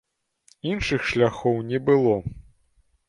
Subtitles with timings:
[0.71, 2.15] Іншых шляхоў не было.